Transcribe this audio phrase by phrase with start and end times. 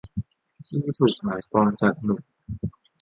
[0.65, 2.19] ที่ถูกหมายปองจากหนุ่ม